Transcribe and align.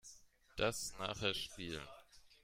Das 0.57 0.97
nachher 0.97 1.35
spielen. 1.35 1.87